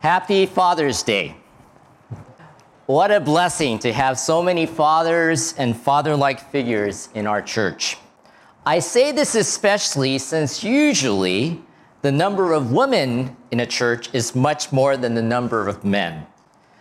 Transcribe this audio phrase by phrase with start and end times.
[0.00, 1.36] Happy Father's Day.
[2.86, 7.98] What a blessing to have so many fathers and father like figures in our church.
[8.64, 11.60] I say this especially since usually
[12.00, 16.26] the number of women in a church is much more than the number of men.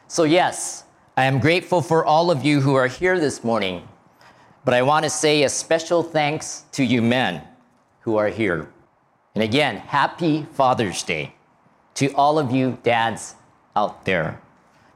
[0.08, 0.86] So, yes,
[1.18, 3.86] I am grateful for all of you who are here this morning,
[4.64, 7.42] but I want to say a special thanks to you men
[8.00, 8.70] who are here.
[9.36, 11.36] And again, happy Father's Day
[11.99, 13.35] to all of you dads
[13.77, 14.41] out there.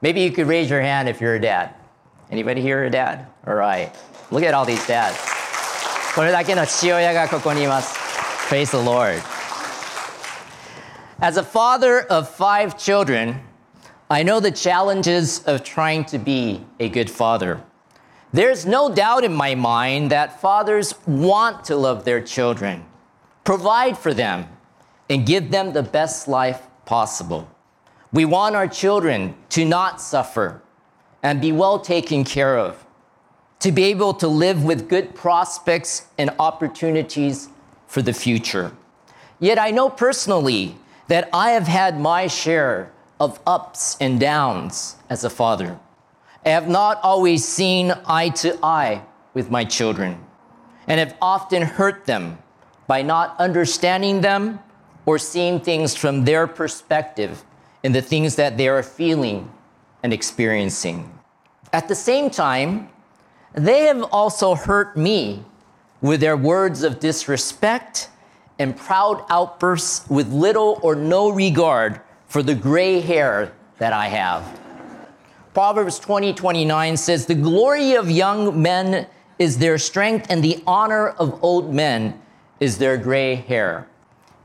[0.01, 1.75] Maybe you could raise your hand if you're a dad.
[2.31, 3.27] Anybody here a dad?
[3.47, 3.95] All right.
[4.31, 5.17] Look at all these dads.
[6.15, 7.97] これだけの父親がここにいます。
[8.49, 9.23] Praise the Lord.
[11.21, 13.41] As a father of five children,
[14.09, 17.61] I know the challenges of trying to be a good father.
[18.33, 22.85] There's no doubt in my mind that fathers want to love their children,
[23.45, 24.47] provide for them,
[25.09, 27.50] and give them the best life possible.
[28.12, 30.62] We want our children to not suffer
[31.22, 32.86] and be well taken care of,
[33.60, 37.50] to be able to live with good prospects and opportunities
[37.88, 38.72] for the future.
[39.40, 40.76] Yet I know personally
[41.08, 45.80] that I have had my share of ups and downs as a father.
[46.46, 49.02] I have not always seen eye to eye
[49.34, 50.24] with my children
[50.88, 52.38] and have often hurt them
[52.88, 54.60] by not understanding them
[55.06, 57.44] or seeing things from their perspective
[57.84, 59.52] and the things that they are feeling
[60.02, 61.20] and experiencing.
[61.72, 62.90] At the same time,
[63.54, 65.44] they have also hurt me
[66.02, 68.10] with their words of disrespect
[68.60, 74.60] and proud outbursts with little or no regard for the gray hair that I have.
[75.54, 81.10] Proverbs 20 29 says, The glory of young men is their strength, and the honor
[81.10, 82.20] of old men
[82.60, 83.88] is their gray hair.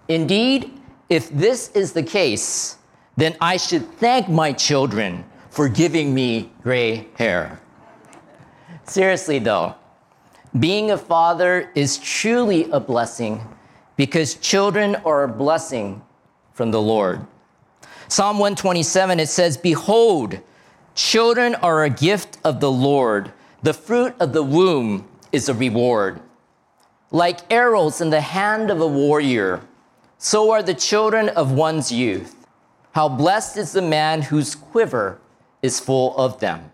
[0.08, 0.72] Indeed,
[1.08, 2.76] if this is the case,
[3.16, 7.60] then I should thank my children for giving me gray hair.
[8.84, 9.74] Seriously, though,
[10.58, 13.41] being a father is truly a blessing
[13.97, 16.02] because children are a blessing
[16.52, 17.26] from the Lord.
[18.08, 20.41] Psalm 127, it says, Behold,
[20.94, 23.32] children are a gift of the Lord.
[23.62, 26.20] The fruit of the womb is a reward.
[27.10, 29.60] Like arrows in the hand of a warrior,
[30.18, 32.34] so are the children of one's youth.
[32.92, 35.20] How blessed is the man whose quiver
[35.62, 36.72] is full of them.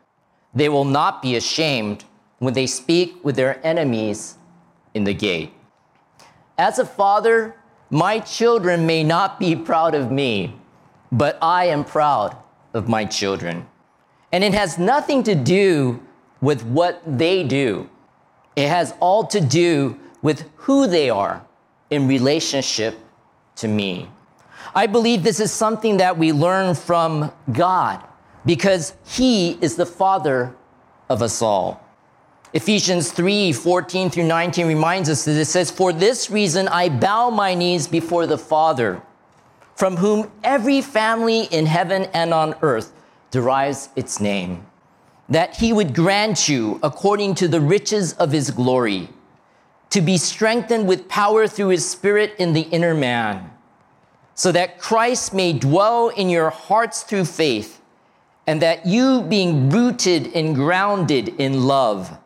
[0.54, 2.04] They will not be ashamed
[2.38, 4.36] when they speak with their enemies
[4.94, 5.52] in the gate.
[6.56, 7.56] As a father,
[7.90, 10.56] my children may not be proud of me,
[11.12, 12.36] but I am proud
[12.72, 13.66] of my children.
[14.32, 16.02] And it has nothing to do
[16.40, 17.88] with what they do,
[18.56, 21.44] it has all to do with who they are
[21.90, 22.98] in relationship
[23.56, 24.08] to me.
[24.74, 28.02] I believe this is something that we learn from God
[28.44, 30.54] because He is the Father
[31.08, 31.80] of us all.
[32.52, 37.30] Ephesians 3 14 through 19 reminds us that it says, For this reason I bow
[37.30, 39.02] my knees before the Father,
[39.74, 42.92] from whom every family in heaven and on earth
[43.32, 44.64] derives its name,
[45.28, 49.08] that he would grant you, according to the riches of his glory,
[49.94, 53.48] to be strengthened with power through his Spirit in the inner man,
[54.34, 57.80] so that Christ may dwell in your hearts through faith,
[58.44, 62.18] and that you, being rooted and grounded in love,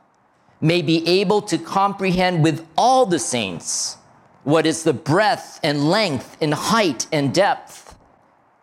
[0.63, 3.99] may be able to comprehend with all the saints
[4.45, 7.99] what is the breadth and length and height and depth,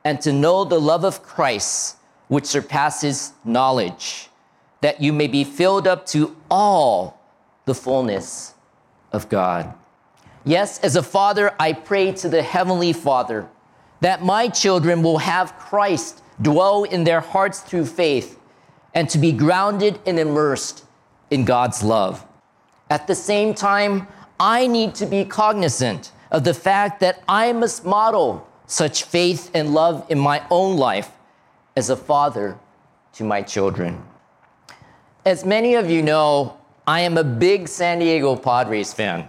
[0.03, 4.29] and to know the love of Christ, which surpasses knowledge,
[4.81, 7.21] that you may be filled up to all
[7.65, 8.54] the fullness
[9.11, 9.73] of God.
[10.43, 13.47] Yes, as a father, I pray to the Heavenly Father
[14.01, 18.39] that my children will have Christ dwell in their hearts through faith
[18.93, 20.85] and to be grounded and immersed
[21.31, 22.25] in God's love.
[22.89, 24.07] At the same time,
[24.39, 29.73] I need to be cognizant of the fact that I must model such faith and
[29.73, 31.11] love in my own life
[31.75, 32.57] as a father
[33.13, 34.03] to my children.
[35.25, 39.27] As many of you know, I am a big San Diego Padres fan.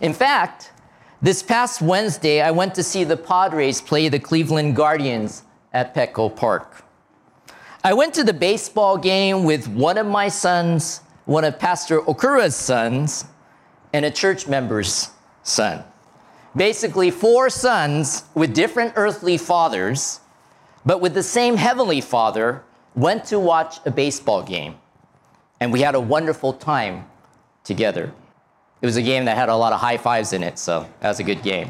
[0.00, 0.72] In fact,
[1.20, 5.42] this past Wednesday, I went to see the Padres play the Cleveland Guardians
[5.74, 6.82] at Petco Park.
[7.84, 12.56] I went to the baseball game with one of my sons, one of Pastor Okura's
[12.56, 13.26] sons,
[13.92, 15.10] and a church member's
[15.42, 15.84] son.
[16.56, 20.20] Basically, four sons with different earthly fathers,
[20.86, 22.64] but with the same heavenly father,
[22.94, 24.76] went to watch a baseball game
[25.61, 27.05] And we had a wonderful time
[27.63, 28.11] together.
[28.81, 31.09] It was a game that had a lot of high fives in it, so that
[31.09, 31.69] was a good game.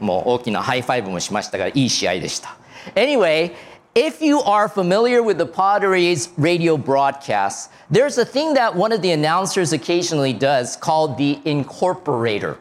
[0.00, 2.56] もう大きなハイファイブもしましたが、いい試合でした。
[2.94, 3.52] Anyway,
[3.94, 9.02] if you are familiar with the Padres radio broadcasts, there's a thing that one of
[9.02, 12.56] the announcers occasionally does called the incorporator.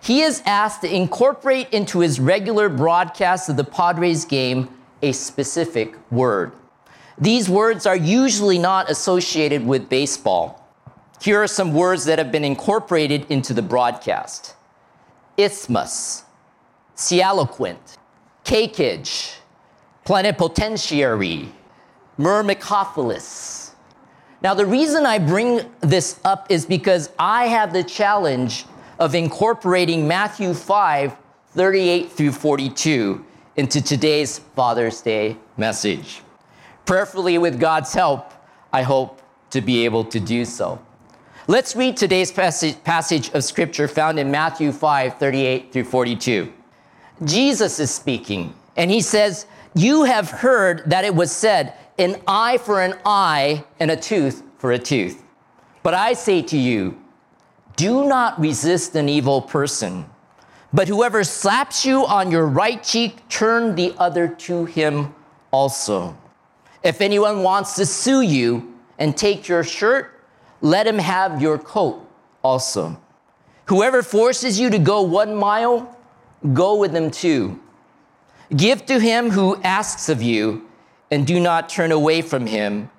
[0.00, 4.68] He is asked to incorporate into his regular broadcast of the Padres game
[5.00, 6.52] a specific word.
[7.19, 10.63] These words are usually not associated with baseball.
[11.19, 14.53] Here are some words that have been incorporated into the broadcast
[15.37, 16.23] isthmus,
[16.95, 17.97] sialoquent,
[18.43, 19.35] cakeage,
[20.03, 21.49] plenipotentiary,
[22.17, 23.71] myrmecophilous.
[24.41, 28.65] Now, the reason I bring this up is because I have the challenge
[28.99, 31.15] of incorporating Matthew 5
[31.51, 33.25] 38 through 42
[33.55, 36.21] into today's Father's Day message.
[36.87, 38.33] Prayerfully, with God's help,
[38.71, 40.81] I hope to be able to do so.
[41.45, 46.53] Let's read today's passage of scripture found in Matthew 5 38 through 42.
[47.25, 52.57] Jesus is speaking, and he says, You have heard that it was said, an eye
[52.57, 55.21] for an eye and a tooth for a tooth.
[55.83, 56.97] But I say to you,
[57.75, 60.05] do not resist an evil person.
[60.73, 65.13] But whoever slaps you on your right cheek, turn the other to him
[65.51, 66.15] also.
[66.83, 70.13] If anyone wants to sue you and take your shirt,
[70.61, 72.07] let him have your coat
[72.43, 72.99] also.
[73.65, 75.97] Whoever forces you to go one mile,
[76.53, 77.59] go with them two.
[78.55, 80.65] Give to him who asks of you,
[81.11, 82.89] and do not turn away from him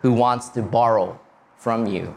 [0.00, 1.18] who wants to borrow
[1.56, 2.14] from you.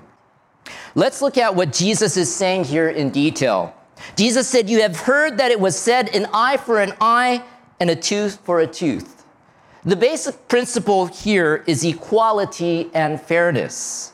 [0.96, 3.75] Let's look at what Jesus is saying here in detail.
[4.16, 7.44] Jesus said, You have heard that it was said, an eye for an eye
[7.80, 9.14] and a tooth for a tooth.
[9.85, 14.13] The basic principle here is equality and fairness.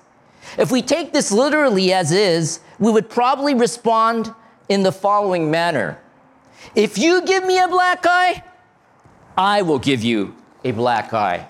[0.58, 4.34] If we take this literally as is, we would probably respond
[4.68, 5.98] in the following manner
[6.76, 8.44] If you give me a black eye,
[9.38, 10.36] I will give you
[10.66, 11.48] a black eye.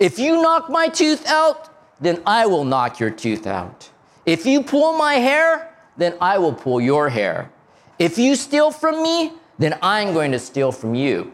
[0.00, 1.68] If you knock my tooth out,
[2.00, 3.90] then I will knock your tooth out.
[4.24, 7.50] If you pull my hair, then I will pull your hair.
[7.98, 11.33] If you steal from me, then I'm going to steal from you.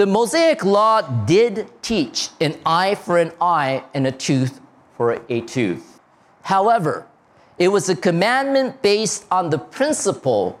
[0.00, 4.58] The Mosaic law did teach an eye for an eye and a tooth
[4.96, 6.00] for a tooth.
[6.40, 7.06] However,
[7.58, 10.58] it was a commandment based on the principle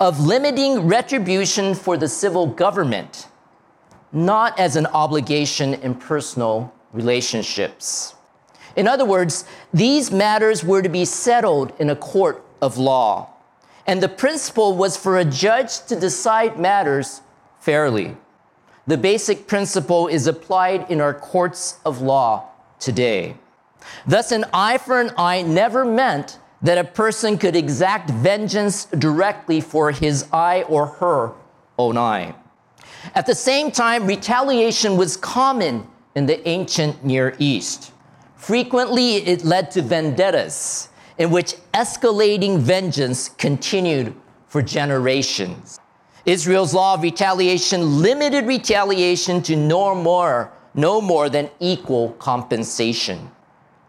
[0.00, 3.28] of limiting retribution for the civil government,
[4.10, 8.14] not as an obligation in personal relationships.
[8.74, 13.28] In other words, these matters were to be settled in a court of law.
[13.86, 17.20] And the principle was for a judge to decide matters
[17.60, 18.16] fairly.
[18.88, 22.48] The basic principle is applied in our courts of law
[22.80, 23.36] today.
[24.06, 29.60] Thus, an eye for an eye never meant that a person could exact vengeance directly
[29.60, 31.32] for his eye or her
[31.78, 32.34] own eye.
[33.14, 37.92] At the same time, retaliation was common in the ancient Near East.
[38.36, 40.88] Frequently, it led to vendettas,
[41.18, 44.14] in which escalating vengeance continued
[44.46, 45.78] for generations.
[46.28, 53.30] Israel's law of retaliation limited retaliation to no more, no more than equal compensation.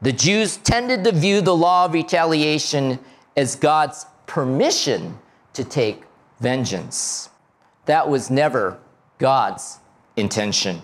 [0.02, 2.98] The Jews tended to view the law of retaliation
[3.36, 5.20] as God's permission
[5.52, 6.04] to take
[6.40, 7.30] vengeance.
[7.86, 8.80] That was never
[9.18, 9.80] God's
[10.16, 10.82] intention.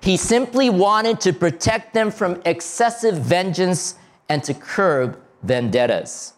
[0.00, 3.96] He simply wanted to protect them from excessive vengeance
[4.28, 6.34] and to curb vendettas.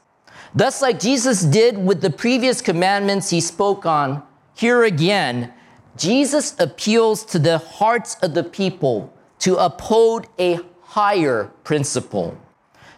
[0.54, 4.23] Thus, like Jesus did with the previous commandments he spoke on,
[4.54, 5.52] here again,
[5.97, 12.37] Jesus appeals to the hearts of the people to uphold a higher principle.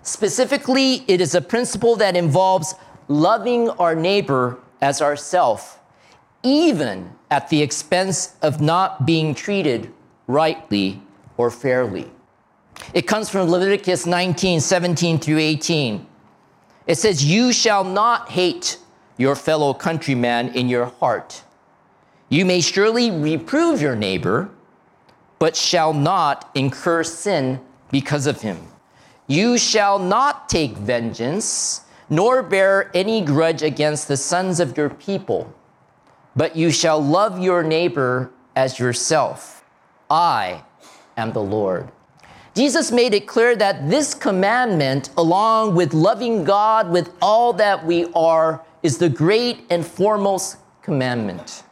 [0.02, 2.74] Specifically, it is a principle that involves
[3.08, 5.80] loving our neighbor as ourself,
[6.42, 9.92] even at the expense of not being treated
[10.26, 11.00] rightly
[11.36, 12.10] or fairly.
[12.92, 16.06] It comes from Leviticus 19, 17 through 18.
[16.86, 18.78] It says, You shall not hate
[19.16, 21.42] your fellow countryman in your heart.
[22.28, 24.50] You may surely reprove your neighbor,
[25.38, 27.60] but shall not incur sin
[27.90, 28.58] because of him.
[29.26, 35.52] You shall not take vengeance, nor bear any grudge against the sons of your people,
[36.36, 39.64] but you shall love your neighbor as yourself.
[40.10, 40.64] I
[41.16, 41.90] am the Lord.
[42.54, 48.06] Jesus made it clear that this commandment, along with loving God with all that we
[48.14, 51.64] are, is the great and foremost commandment.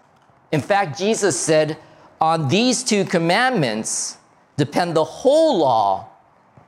[0.50, 1.78] In fact, Jesus said,
[2.20, 4.18] On these two commandments
[4.56, 6.08] depend the whole law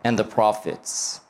[0.05, 1.21] and the prophets.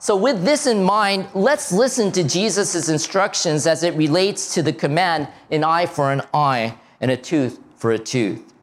[0.00, 4.72] So, with this in mind, let's listen to Jesus' instructions as it relates to the
[4.72, 8.53] command an eye for an eye and a tooth for a tooth.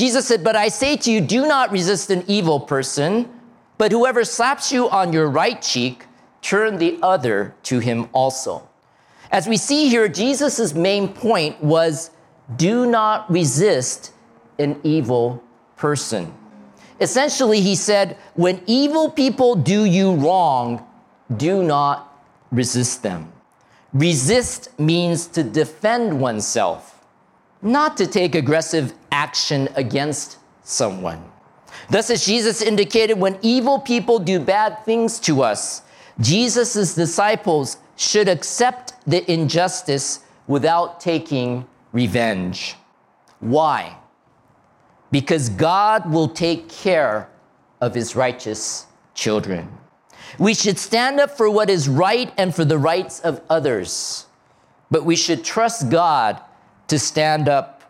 [0.00, 3.28] Jesus said, But I say to you, do not resist an evil person,
[3.76, 6.06] but whoever slaps you on your right cheek,
[6.40, 8.66] turn the other to him also.
[9.30, 12.12] As we see here, Jesus' main point was
[12.56, 14.14] do not resist
[14.58, 15.44] an evil
[15.76, 16.32] person.
[16.98, 20.82] Essentially, he said, when evil people do you wrong,
[21.36, 23.30] do not resist them.
[23.92, 26.99] Resist means to defend oneself,
[27.62, 31.22] not to take aggressive action against someone.
[31.90, 35.82] Thus, as Jesus indicated, when evil people do bad things to us,
[36.20, 42.76] Jesus' disciples should accept the injustice without taking revenge.
[43.40, 43.96] Why?
[45.10, 47.28] Because God will take care
[47.80, 49.68] of his righteous children.
[50.38, 54.26] We should stand up for what is right and for the rights of others,
[54.90, 56.40] but we should trust God
[56.90, 57.82] to stand up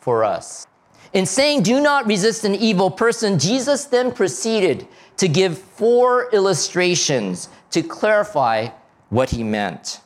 [0.00, 0.66] for us.
[1.12, 4.86] In saying, do not resist an evil person, Jesus then proceeded
[5.18, 8.68] to give four illustrations to clarify
[9.10, 10.00] what he meant.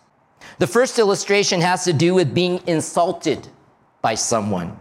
[0.59, 3.49] The first illustration has to do with being insulted
[4.01, 4.77] by someone.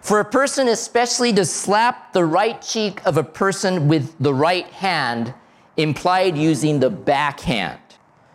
[0.00, 4.66] For a person, especially to slap the right cheek of a person with the right
[4.66, 5.32] hand,
[5.76, 7.78] implied using the backhand.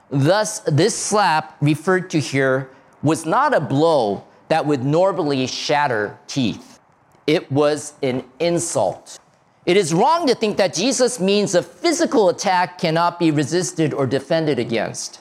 [0.10, 2.70] Thus, this slap referred to here
[3.04, 6.80] was not a blow that would normally shatter teeth.
[7.26, 9.20] It was an insult.
[9.66, 14.08] It is wrong to think that Jesus means a physical attack cannot be resisted or
[14.08, 15.20] defended against.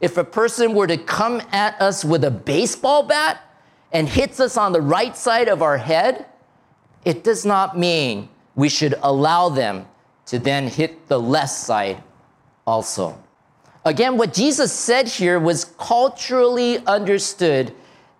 [0.00, 3.40] If a person were to come at us with a baseball bat
[3.92, 6.26] and hits us on the right side of our head,
[7.04, 9.86] it does not mean we should allow them
[10.26, 12.02] to then hit the left side
[12.66, 13.18] also.
[13.84, 17.74] Again, what Jesus said here was culturally understood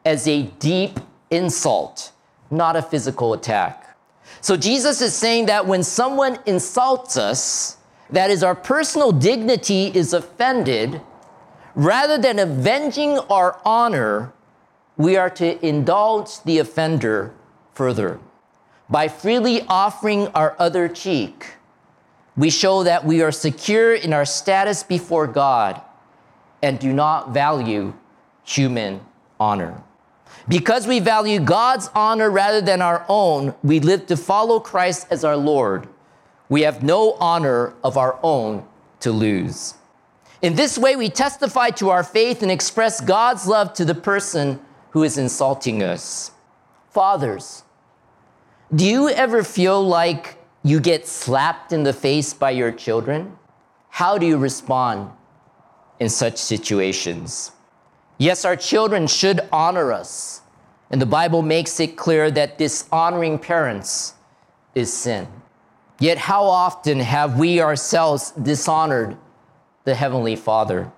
[0.04, 2.12] as a deep insult,
[2.50, 3.96] not a physical attack.
[4.40, 7.78] So Jesus is saying that when someone insults us,
[8.10, 11.00] that is, our personal dignity is offended,
[11.74, 14.32] rather than avenging our honor,
[14.96, 17.32] we are to indulge the offender
[17.72, 18.20] further.
[18.88, 21.54] By freely offering our other cheek,
[22.36, 25.80] we show that we are secure in our status before God
[26.62, 27.94] and do not value
[28.44, 29.00] human
[29.40, 29.82] honor.
[30.48, 35.24] Because we value God's honor rather than our own, we live to follow Christ as
[35.24, 35.88] our Lord.
[36.48, 38.66] We have no honor of our own
[39.00, 39.74] to lose.
[40.42, 44.60] In this way, we testify to our faith and express God's love to the person
[44.90, 46.32] who is insulting us.
[46.90, 47.62] Fathers,
[48.74, 53.38] do you ever feel like you get slapped in the face by your children?
[53.88, 55.10] How do you respond
[55.98, 57.52] in such situations?
[58.18, 60.42] Yes, our children should honor us.
[60.90, 64.14] And the Bible makes it clear that dishonoring parents
[64.74, 65.26] is sin.
[65.98, 69.16] Yet, how often have we ourselves dishonored
[69.84, 70.92] the Heavenly Father?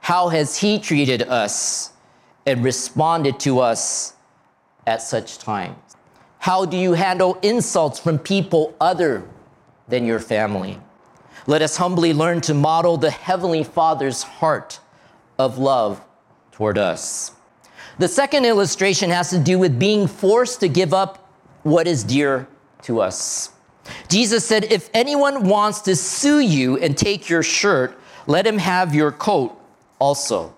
[0.00, 1.92] How has He treated us
[2.46, 4.14] and responded to us
[4.86, 5.76] at such times?
[6.38, 9.22] How do you handle insults from people other
[9.86, 10.80] than your family?
[11.46, 14.80] Let us humbly learn to model the Heavenly Father's heart
[15.38, 16.00] of love
[16.58, 17.30] toward us.
[17.98, 21.30] The second illustration has to do with being forced to give up
[21.62, 22.48] what is dear
[22.82, 23.52] to us.
[24.08, 27.96] Jesus said, If anyone wants to sue you and take your shirt,
[28.26, 29.56] let him have your coat
[30.00, 30.52] also.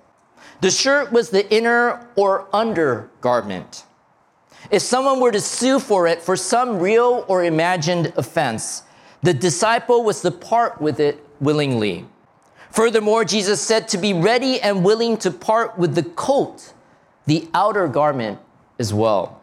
[0.63, 3.85] The shirt was the inner or undergarment.
[4.71, 8.85] If someone were to sue for it for some real or imagined offense,
[9.23, 12.07] the disciple was to part with it willingly.
[12.71, 16.73] Furthermore, Jesus said to be ready and willing to part with the coat,
[17.27, 18.39] the outer garment
[18.79, 19.43] as well.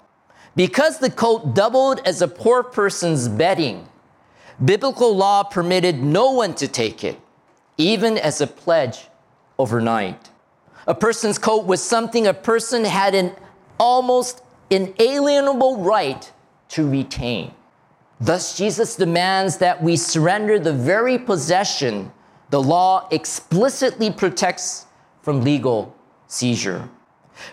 [0.55, 3.87] Because the coat doubled as a poor person's bedding,
[4.63, 7.19] biblical law permitted no one to take it,
[7.77, 9.07] even as a pledge
[9.59, 10.29] overnight.
[10.87, 13.33] A person's coat was something a person had an
[13.79, 16.31] almost inalienable right
[16.69, 17.53] to retain.
[18.19, 22.11] Thus, Jesus demands that we surrender the very possession
[22.49, 24.85] the law explicitly protects
[25.21, 25.95] from legal
[26.27, 26.89] seizure.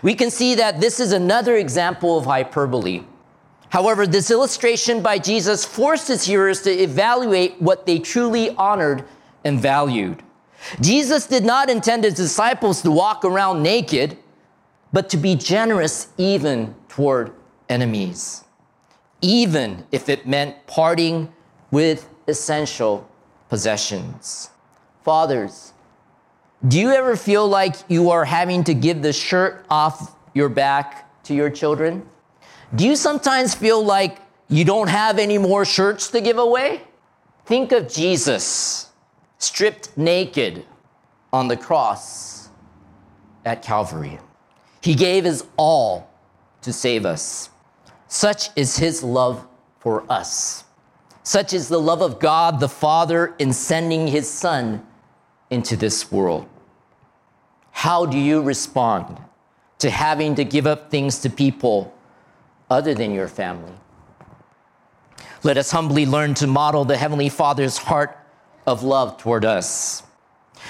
[0.01, 3.03] We can see that this is another example of hyperbole.
[3.69, 9.03] However, this illustration by Jesus forced his hearers to evaluate what they truly honored
[9.43, 10.23] and valued.
[10.81, 14.17] Jesus did not intend his disciples to walk around naked,
[14.93, 17.33] but to be generous even toward
[17.67, 18.45] enemies,
[19.21, 21.31] even if it meant parting
[21.69, 23.07] with essential
[23.49, 24.49] possessions.
[25.05, 25.71] Fathers,
[26.67, 31.23] do you ever feel like you are having to give the shirt off your back
[31.25, 32.09] to your children?
[32.73, 34.17] Do you sometimes feel like
[34.49, 36.81] you don't have any more shirts to give away?
[37.45, 38.89] Think of Jesus
[39.37, 40.65] stripped naked
[41.31, 42.49] on the cross
[43.45, 44.17] at Calvary.
[44.81, 46.09] He gave his all
[46.63, 47.51] to save us.
[48.07, 49.47] Such is his love
[49.77, 50.63] for us.
[51.21, 54.83] Such is the love of God the Father in sending his Son
[55.55, 56.47] into this world.
[57.71, 59.17] How do you respond
[59.79, 61.93] to having to give up things to people
[62.69, 63.73] other than your family?
[65.43, 68.17] Let us humbly learn to model the Heavenly Father's heart
[68.67, 70.03] of love toward us.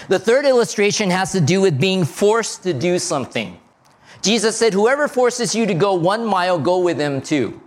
[0.07, 3.59] The third illustration has to do with being forced to do something.
[4.21, 7.61] Jesus said, Whoever forces you to go one mile, go with him too.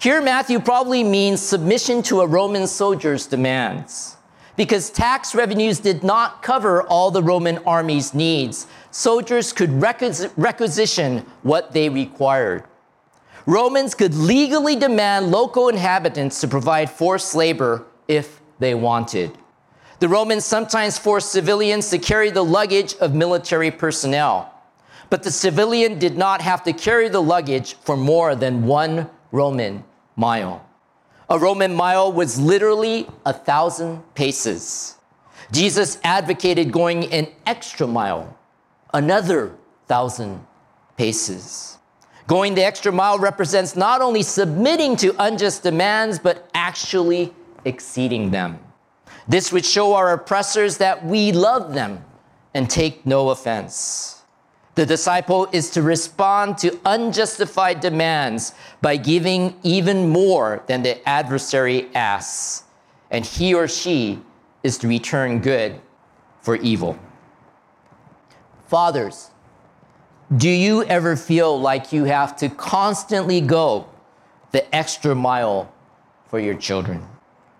[0.00, 4.16] Here, Matthew probably means submission to a Roman soldier's demands.
[4.56, 11.24] Because tax revenues did not cover all the Roman army's needs, soldiers could requis- requisition
[11.42, 12.64] what they required.
[13.46, 19.36] Romans could legally demand local inhabitants to provide forced labor if they wanted.
[19.98, 24.52] The Romans sometimes forced civilians to carry the luggage of military personnel,
[25.08, 29.84] but the civilian did not have to carry the luggage for more than one Roman
[30.16, 30.66] mile.
[31.30, 34.96] A Roman mile was literally a thousand paces.
[35.52, 38.36] Jesus advocated going an extra mile,
[38.92, 39.54] another
[39.86, 40.44] thousand
[40.96, 41.78] paces.
[42.26, 47.32] Going the extra mile represents not only submitting to unjust demands, but actually
[47.64, 48.58] exceeding them.
[49.28, 52.04] This would show our oppressors that we love them
[52.54, 54.19] and take no offense.
[54.80, 61.94] The disciple is to respond to unjustified demands by giving even more than the adversary
[61.94, 62.64] asks,
[63.10, 64.22] and he or she
[64.62, 65.78] is to return good
[66.40, 66.98] for evil.
[68.68, 69.32] Fathers,
[70.34, 73.86] do you ever feel like you have to constantly go
[74.50, 75.70] the extra mile
[76.28, 77.06] for your children?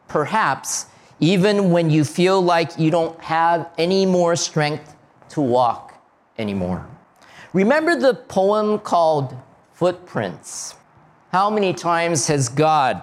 [0.08, 0.86] Perhaps
[1.18, 4.96] even when you feel like you don't have any more strength
[5.28, 6.02] to walk
[6.38, 6.88] anymore.
[7.52, 9.36] Remember the poem called
[9.72, 10.76] Footprints?
[11.32, 13.02] How many times has God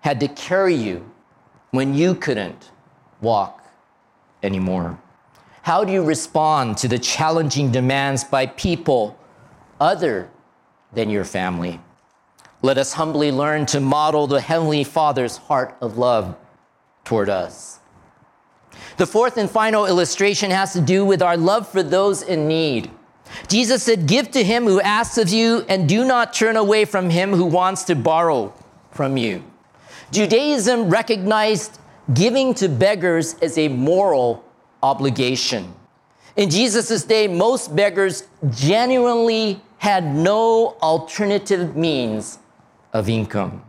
[0.00, 1.10] had to carry you
[1.70, 2.70] when you couldn't
[3.20, 3.62] walk
[4.42, 4.98] anymore?
[5.62, 9.18] How do you respond to the challenging demands by people
[9.78, 10.30] other
[10.92, 11.80] than your family?
[12.62, 16.34] Let us humbly learn to model the Heavenly Father's heart of love
[17.04, 17.78] toward us.
[18.96, 22.90] The fourth and final illustration has to do with our love for those in need.
[23.48, 27.10] Jesus said, Give to him who asks of you, and do not turn away from
[27.10, 28.52] him who wants to borrow
[28.90, 29.42] from you.
[30.10, 31.78] Judaism recognized
[32.14, 34.44] giving to beggars as a moral
[34.82, 35.74] obligation.
[36.36, 42.38] In Jesus' day, most beggars genuinely had no alternative means
[42.92, 43.62] of income.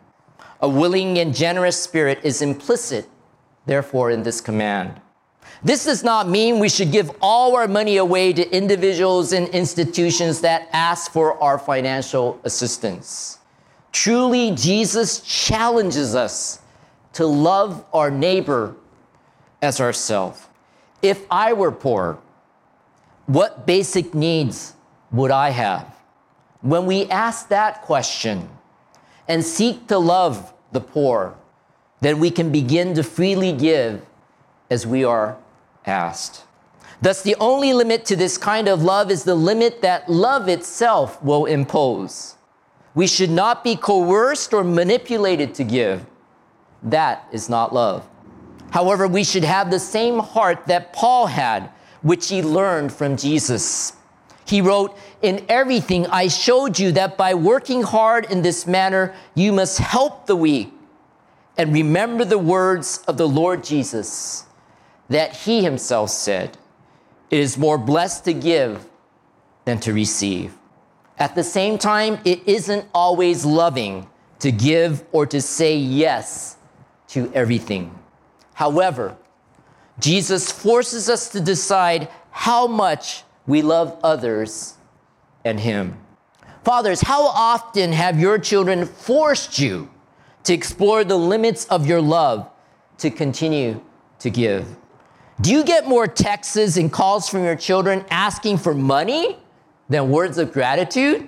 [0.62, 3.10] A willing and generous spirit is implicit,
[3.66, 5.02] therefore, in this command.
[5.64, 10.42] This does not mean we should give all our money away to individuals and institutions
[10.42, 13.38] that ask for our financial assistance.
[13.92, 16.60] Truly, Jesus challenges us
[17.14, 18.76] to love our neighbor
[19.62, 20.48] as ourselves.
[21.02, 22.20] If I were poor,
[23.26, 24.74] what basic needs
[25.12, 25.96] would I have?
[26.62, 28.50] When we ask that question
[29.28, 31.36] and seek to love the poor,
[32.02, 34.06] then we can begin to freely give
[34.72, 35.38] as we are
[35.86, 36.46] asked.
[37.02, 41.22] Thus, the only limit to this kind of love is the limit that love itself
[41.22, 42.36] will impose.
[42.96, 46.06] We should not be coerced or manipulated to give.
[46.82, 48.08] That is not love.
[48.72, 51.70] However, we should have the same heart that Paul had,
[52.02, 53.94] which he learned from Jesus.
[54.46, 59.52] He wrote, In everything I showed you that by working hard in this manner, you
[59.52, 60.72] must help the weak.
[61.58, 64.46] And remember the words of the Lord Jesus
[65.12, 66.58] that he himself said,
[67.30, 68.86] It is more blessed to give
[69.66, 70.58] than to receive.
[71.20, 74.08] At the same time, it isn't always loving
[74.40, 76.56] to give or to say yes
[77.10, 77.94] to everything.
[78.54, 79.18] However,
[80.00, 84.76] Jesus forces us to decide how much we love others
[85.44, 86.00] and Him.
[86.64, 89.90] Fathers, how often have your children forced you
[90.46, 92.50] to explore the limits of your love
[93.00, 93.82] to continue
[94.20, 94.78] to give?
[95.42, 99.40] Do you get more texts and calls from your children asking for money
[99.90, 101.28] than words of gratitude?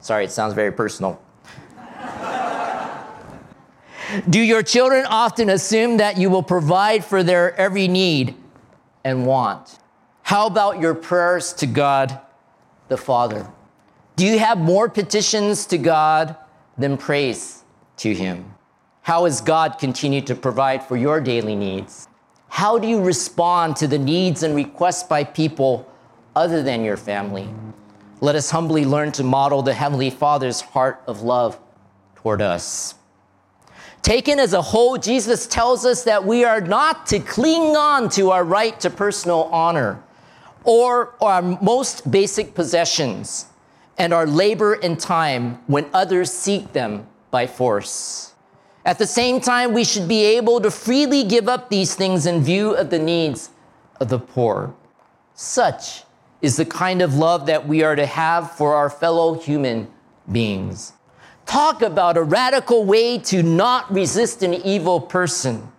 [0.00, 1.22] Sorry, it sounds very personal.
[4.28, 8.36] Do your children often assume that you will provide for their every need
[9.04, 9.78] and want?
[10.22, 12.20] How about your prayers to God
[12.88, 13.50] the Father?
[14.16, 16.36] Do you have more petitions to God
[16.76, 17.64] than praise
[17.98, 18.54] to Him?
[19.00, 22.06] How has God continued to provide for your daily needs?
[22.50, 25.90] How do you respond to the needs and requests by people
[26.36, 27.48] other than your family?
[28.20, 31.58] Let us humbly learn to model the Heavenly Father's heart of love
[32.16, 32.96] toward us.
[34.02, 38.30] Taken as a whole, Jesus tells us that we are not to cling on to
[38.30, 40.02] our right to personal honor
[40.64, 43.46] or our most basic possessions
[43.96, 48.29] and our labor and time when others seek them by force.
[48.84, 52.42] At the same time, we should be able to freely give up these things in
[52.42, 53.50] view of the needs
[54.00, 54.74] of the poor.
[55.34, 56.04] Such
[56.40, 59.88] is the kind of love that we are to have for our fellow human
[60.30, 60.94] beings.
[61.44, 65.70] Talk about a radical way to not resist an evil person.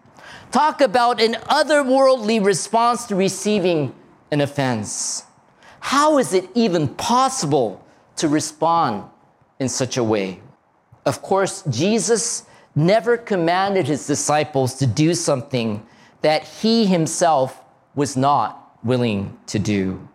[0.52, 3.96] Talk about an otherworldly response to receiving
[4.32, 5.24] an offense.
[5.80, 7.84] How is it even possible
[8.18, 9.06] to respond
[9.60, 10.42] in such a way?
[11.06, 12.44] Of course, Jesus
[12.76, 15.86] never commanded his disciples to do something
[16.22, 17.62] that he himself
[17.96, 20.08] was not willing to do.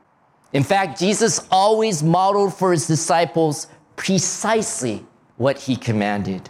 [0.52, 3.66] In fact, Jesus always modeled for his disciples
[3.96, 5.04] precisely
[5.36, 6.48] what he commanded.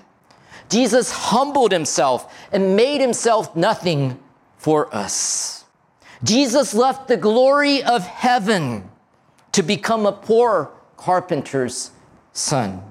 [0.68, 4.18] Jesus humbled himself and made himself nothing
[4.58, 5.64] for us.
[6.22, 8.88] Jesus left the glory of heaven
[9.52, 11.90] to become a poor carpenter's
[12.32, 12.82] son.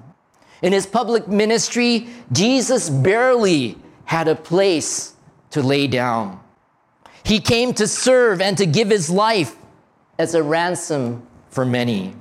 [0.62, 5.14] In his public ministry, Jesus barely had a place
[5.50, 6.40] to lay down.
[7.24, 9.56] He came to serve and to give his life
[10.18, 12.14] as a ransom for many.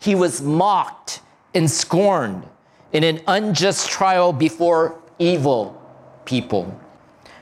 [0.00, 1.20] He was mocked
[1.54, 2.46] and scorned
[2.92, 5.80] in an unjust trial before evil
[6.24, 6.80] people.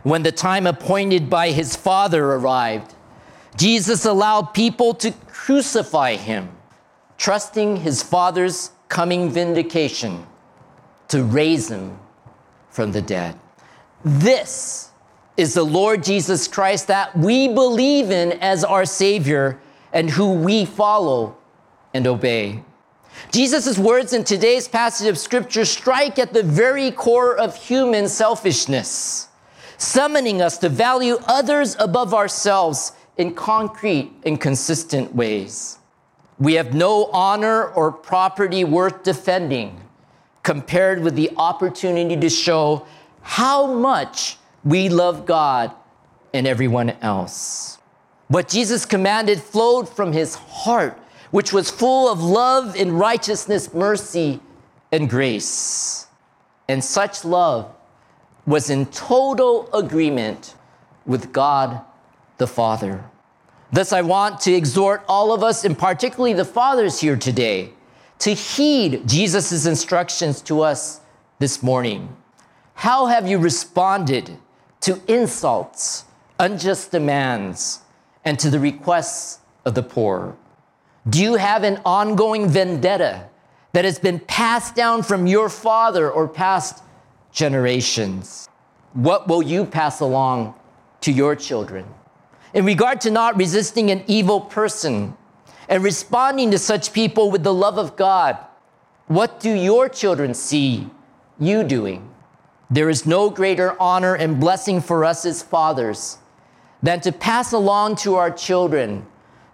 [0.02, 2.94] When the time appointed by his Father arrived,
[3.56, 6.50] Jesus allowed people to crucify him,
[7.18, 10.24] trusting his Father's coming vindication
[11.08, 11.98] to raise him
[12.70, 13.36] from the dead.
[14.04, 14.90] This
[15.36, 19.58] is the Lord Jesus Christ that we believe in as our Savior
[19.92, 21.36] and who we follow
[21.92, 22.62] and obey.
[23.32, 29.26] Jesus' words in today's passage of Scripture strike at the very core of human selfishness,
[29.76, 35.78] summoning us to value others above ourselves in concrete and consistent ways.
[36.38, 39.80] We have no honor or property worth defending
[40.42, 42.86] compared with the opportunity to show
[43.22, 45.72] how much we love God
[46.32, 47.78] and everyone else.
[48.28, 50.98] What Jesus commanded flowed from his heart,
[51.30, 54.40] which was full of love and righteousness, mercy
[54.90, 56.06] and grace.
[56.68, 57.74] And such love
[58.46, 60.54] was in total agreement
[61.06, 61.80] with God
[62.38, 63.04] the Father.
[63.74, 67.70] Thus, I want to exhort all of us, and particularly the fathers here today,
[68.20, 71.00] to heed Jesus' instructions to us
[71.40, 72.16] this morning.
[72.74, 74.38] How have you responded
[74.82, 76.04] to insults,
[76.38, 77.80] unjust demands,
[78.24, 80.36] and to the requests of the poor?
[81.10, 83.28] Do you have an ongoing vendetta
[83.72, 86.84] that has been passed down from your father or past
[87.32, 88.48] generations?
[88.92, 90.54] What will you pass along
[91.00, 91.84] to your children?
[92.54, 95.16] In regard to not resisting an evil person
[95.68, 98.38] and responding to such people with the love of God,
[99.08, 100.88] what do your children see
[101.38, 102.08] you doing?
[102.70, 106.18] There is no greater honor and blessing for us as fathers
[106.80, 109.04] than to pass along to our children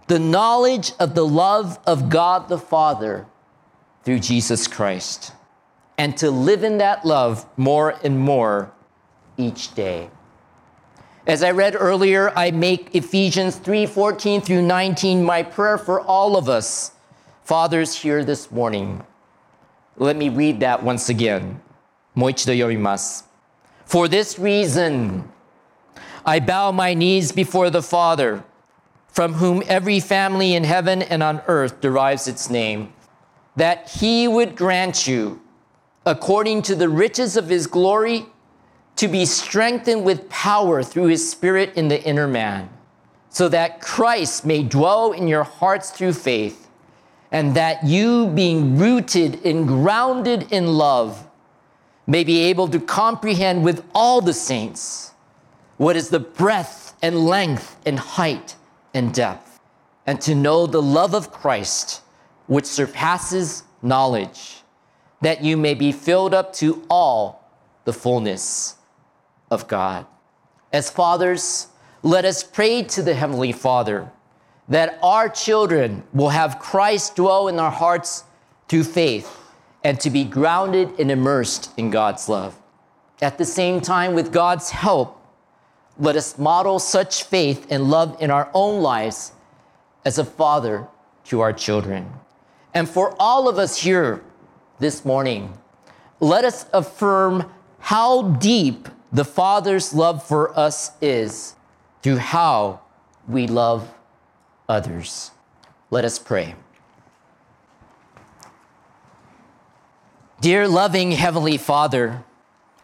[0.07, 3.27] the knowledge of the love of God the Father
[4.05, 5.33] through Jesus Christ,
[5.97, 8.73] and to live in that love more and more
[9.37, 10.11] each day.
[11.31, 16.49] As I read earlier, I make Ephesians 3:14 through 19 my prayer for all of
[16.49, 16.91] us
[17.45, 19.05] fathers here this morning.
[19.97, 21.61] Let me read that once again.
[23.85, 25.31] For this reason,
[26.27, 28.43] I bow my knees before the Father,
[29.07, 32.93] from whom every family in heaven and on earth derives its name,
[33.55, 35.41] that he would grant you,
[36.05, 38.27] according to the riches of his glory,
[39.01, 42.69] to be strengthened with power through his Spirit in the inner man,
[43.31, 46.69] so that Christ may dwell in your hearts through faith,
[47.33, 51.27] and that you, being rooted and grounded in love,
[52.07, 55.13] may be able to comprehend with all the saints
[55.79, 58.55] what is the breadth and length and height
[58.93, 59.61] and depth,
[60.07, 62.03] and to know the love of Christ,
[62.49, 64.61] which surpasses knowledge,
[65.23, 67.49] that you may be filled up to all
[67.87, 68.77] the fullness
[69.51, 70.07] of God.
[70.73, 71.69] As fathers,
[72.03, 74.11] let us pray to the Heavenly Father
[74.69, 78.25] that our children will have Christ dwell in our hearts
[78.69, 79.37] through faith
[79.83, 82.57] and to be grounded and immersed in God's love.
[83.21, 85.21] At the same time, with God's help,
[85.99, 89.33] let us model such faith and love in our own lives
[90.05, 90.87] as a father
[91.25, 92.11] to our children.
[92.73, 94.23] And for all of us here
[94.79, 95.59] this morning,
[96.21, 101.57] let us affirm how deep the Father's love for us is
[102.03, 102.81] through how
[103.29, 103.93] we love
[104.69, 105.31] others.
[105.91, 106.55] Let us pray.
[110.41, 112.25] Dear loving Heavenly Father,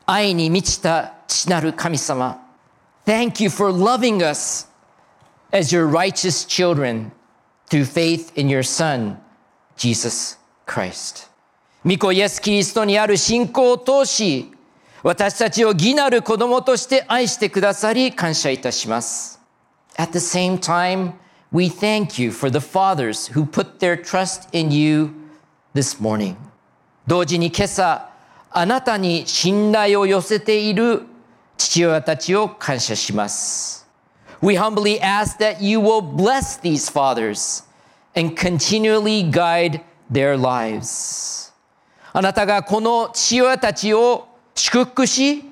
[0.07, 0.39] thank
[3.41, 4.67] you for loving us
[5.53, 7.13] as your righteous children
[7.71, 9.19] through faith in your Son,
[9.77, 10.37] Jesus
[10.67, 11.31] Christ.
[11.85, 14.51] 御子イエス・キリストにある信仰を通し、
[15.07, 19.41] 私たちを義なる子供として愛してくださり感謝いたします。
[19.97, 21.13] At the same time,
[21.53, 25.11] we thank you for the fathers who put their trust in you
[25.77, 26.35] this morning.
[27.07, 28.11] 同時に今朝、
[28.51, 31.03] あなたに信頼を寄せている
[31.57, 33.87] 父親たちを感謝します。
[34.43, 37.65] We humbly ask that you will bless these fathers
[38.17, 41.53] and continually guide their lives.
[42.13, 45.45] あなたがこの父親たちを祝福し、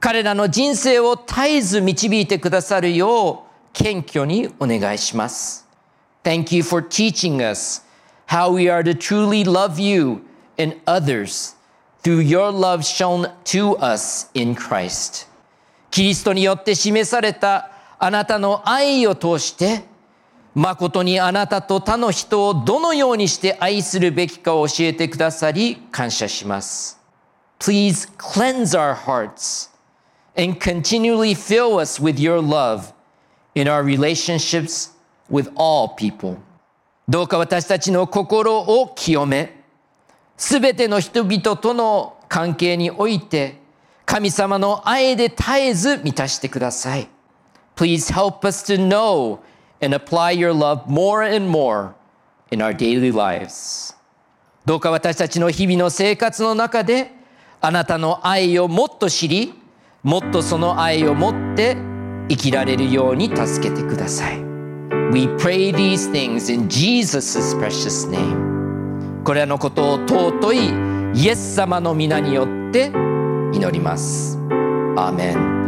[0.00, 5.66] 彼らの人生を絶えず導いてくださるよう謙虚にお願いします。
[6.24, 7.82] Thank you for teaching us
[8.26, 10.24] how we are to truly love you
[10.58, 11.56] and others
[12.02, 15.28] through your love shown to us in Christ.
[15.90, 19.84] キリストによって示されたあなたの愛を通して、
[20.54, 26.97] 誠にあなたと他の人をどのようにして愛するべきかを教えてくださり感謝します。
[27.58, 29.68] Please cleanse our hearts
[30.36, 32.92] and continually fill us with your love
[33.54, 34.90] in our relationships
[35.28, 36.38] with all people.
[37.08, 39.64] どうか私たちの心を清め、
[40.36, 43.56] すべての人々との関係において、
[44.04, 47.08] 神様の愛で絶えず満たしてください。
[47.76, 49.40] Please help us to know
[49.80, 51.92] and apply your love more and more
[52.50, 53.96] in our daily lives.
[54.64, 57.17] どうか私たちの日々の生活の中で、
[57.60, 59.54] あなたの愛をもっと知り、
[60.02, 61.76] もっとその愛を持って
[62.28, 64.38] 生きられるように助けてください。
[65.12, 69.24] We pray these things in Jesus' precious name.
[69.24, 70.58] これらのことを尊い
[71.20, 72.92] イエス様の皆によって
[73.52, 74.38] 祈ります。
[74.96, 75.58] アーメン。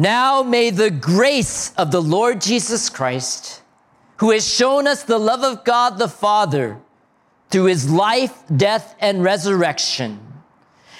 [0.00, 3.60] Now may the grace of the Lord Jesus Christ,
[4.16, 6.80] who has shown us the love of God the Father
[7.50, 10.18] through his life, death, and resurrection,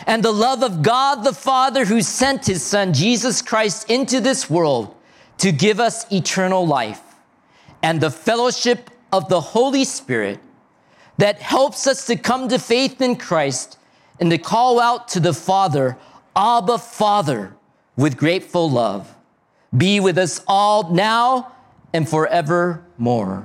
[0.06, 4.50] and the love of God the Father who sent his Son Jesus Christ into this
[4.50, 4.94] world
[5.38, 7.00] to give us eternal life,
[7.82, 10.40] and the fellowship of the Holy Spirit
[11.16, 13.78] that helps us to come to faith in Christ
[14.20, 15.96] and to call out to the Father,
[16.36, 17.56] Abba, Father
[18.00, 19.14] with grateful love.
[19.76, 21.52] Be with us all now
[21.92, 23.44] and forevermore.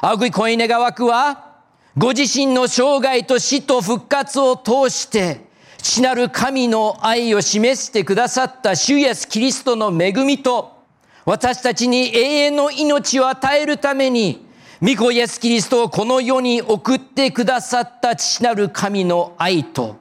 [0.00, 1.56] 青木恋願わくは、
[1.98, 5.40] ご自身の生涯と死と復活を通して、
[5.78, 10.78] 父なる神の愛を示してくださった主イエスキリストの恵みと、
[11.24, 14.46] 私たちに永遠の命を与えるために、
[14.80, 19.96] 御子イエスキリストをこの世に送ってくださった父なる神の愛と、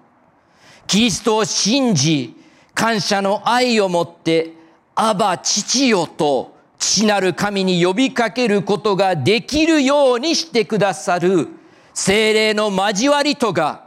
[0.85, 2.38] キリストを信じ、
[2.79, 4.53] 感謝の愛を持って、
[4.95, 11.49] アバ父よと父なる神に呼びかけることができるようにしてくださる
[11.93, 13.83] 精霊の交わりとが、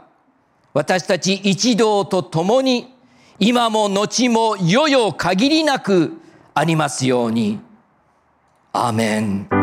[0.75, 2.93] 私たち一同と共に、
[3.39, 6.21] 今も後も世々限りなく
[6.53, 7.59] ありますように。
[8.73, 9.62] アーメン。